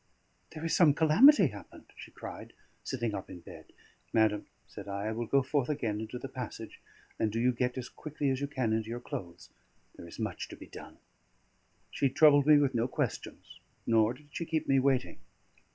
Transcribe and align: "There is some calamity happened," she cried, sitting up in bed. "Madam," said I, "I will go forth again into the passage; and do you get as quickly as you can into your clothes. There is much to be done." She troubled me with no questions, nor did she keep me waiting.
"There 0.55 0.65
is 0.65 0.75
some 0.75 0.95
calamity 0.95 1.49
happened," 1.49 1.91
she 1.95 2.09
cried, 2.09 2.53
sitting 2.83 3.13
up 3.13 3.29
in 3.29 3.41
bed. 3.41 3.65
"Madam," 4.11 4.47
said 4.67 4.87
I, 4.87 5.05
"I 5.09 5.11
will 5.11 5.27
go 5.27 5.43
forth 5.43 5.69
again 5.69 6.01
into 6.01 6.17
the 6.17 6.27
passage; 6.27 6.81
and 7.19 7.31
do 7.31 7.39
you 7.39 7.51
get 7.51 7.77
as 7.77 7.87
quickly 7.87 8.31
as 8.31 8.41
you 8.41 8.47
can 8.47 8.73
into 8.73 8.89
your 8.89 8.99
clothes. 8.99 9.51
There 9.95 10.07
is 10.07 10.17
much 10.17 10.47
to 10.47 10.55
be 10.55 10.65
done." 10.65 10.97
She 11.91 12.09
troubled 12.09 12.47
me 12.47 12.57
with 12.57 12.73
no 12.73 12.87
questions, 12.87 13.59
nor 13.85 14.15
did 14.15 14.29
she 14.31 14.43
keep 14.43 14.67
me 14.67 14.79
waiting. 14.79 15.19